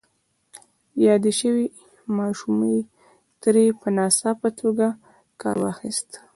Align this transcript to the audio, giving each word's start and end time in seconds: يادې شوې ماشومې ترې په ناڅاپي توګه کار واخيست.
يادې 1.05 1.31
شوې 1.39 1.65
ماشومې 2.17 2.75
ترې 3.41 3.65
په 3.79 3.87
ناڅاپي 3.97 4.49
توګه 4.59 4.87
کار 5.41 5.55
واخيست. 5.63 6.09